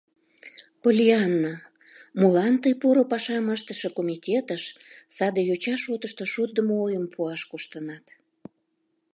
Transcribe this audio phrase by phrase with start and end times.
[0.81, 1.53] Поллианна,
[2.19, 4.63] молан тый поро пашам ыштыше комитетыш
[5.15, 8.05] саде йоча шотышто шотдымо ойым пуаш коштынат?